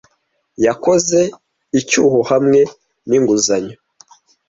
[0.65, 1.19] Yakoze
[1.79, 2.61] icyuho hamwe
[3.07, 3.75] ninguzanyo.